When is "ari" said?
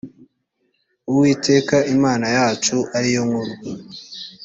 2.97-3.09